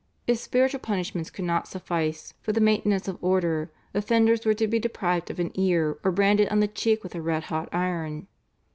[0.25, 4.79] If spiritual punishments could not suffice for the maintenance of order offenders were to be
[4.79, 8.25] deprived of an ear or branded on the cheek with a red hot iron.